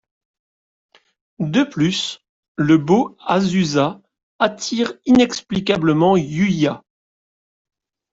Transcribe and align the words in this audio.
De 1.37 1.61
plus, 1.61 2.23
le 2.55 2.79
beau 2.79 3.15
Azusa 3.27 4.01
attire 4.39 4.93
inexplicablement 5.05 6.17
Yûya… 6.17 6.81